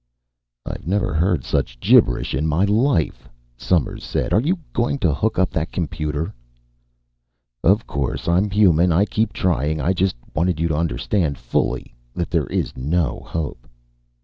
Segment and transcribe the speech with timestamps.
[0.65, 4.33] "I've never heard such gibberish in my life," Somers said.
[4.33, 6.33] "Are you going to hook up that computer?"
[7.63, 8.27] "Of course.
[8.27, 8.91] I'm a human.
[8.91, 9.79] I keep trying.
[9.79, 13.67] I just wanted you to understand fully that there is no hope."